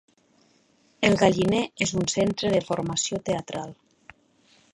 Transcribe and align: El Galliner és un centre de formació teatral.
El 1.09 1.17
Galliner 1.23 1.59
és 1.87 1.93
un 2.01 2.09
centre 2.15 2.53
de 2.55 2.63
formació 2.71 3.21
teatral. 3.29 3.71